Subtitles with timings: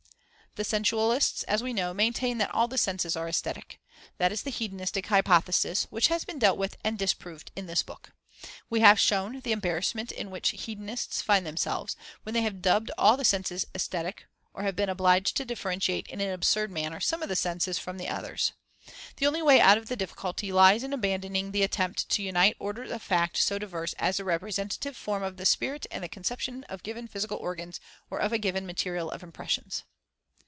[0.55, 3.79] The sensualists, as we know, maintain that all the senses are aesthetic.
[4.17, 8.11] That is the hedonistic hypothesis, which has been dealt with and disproved in this book.
[8.69, 12.91] We have shown the embarrassment in which the hedonists find themselves, when they have dubbed
[12.97, 17.23] all the senses "aesthetic," or have been obliged to differentiate in an absurd manner some
[17.23, 18.51] of the senses from the others.
[19.15, 22.91] The only way out of the difficulty lies in abandoning the attempt to unite orders
[22.91, 26.83] of facts so diverse as the representative form of the spirit and the conception of
[26.83, 27.79] given physical organs
[28.09, 29.85] or of a given material of impressions.